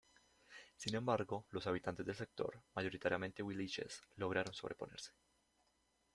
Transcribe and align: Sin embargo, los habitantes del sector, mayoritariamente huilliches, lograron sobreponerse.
Sin 0.77 0.95
embargo, 0.95 1.45
los 1.51 1.67
habitantes 1.67 2.07
del 2.07 2.15
sector, 2.15 2.63
mayoritariamente 2.73 3.43
huilliches, 3.43 4.01
lograron 4.15 4.51
sobreponerse. 4.55 5.11